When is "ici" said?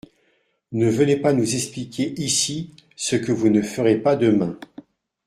2.19-2.71